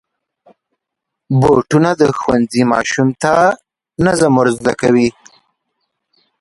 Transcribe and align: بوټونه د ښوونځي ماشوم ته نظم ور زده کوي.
بوټونه 1.39 1.89
د 2.01 2.03
ښوونځي 2.19 2.63
ماشوم 2.71 3.09
ته 3.21 3.33
نظم 4.05 4.31
ور 4.37 4.47
زده 4.57 4.73
کوي. 4.81 5.09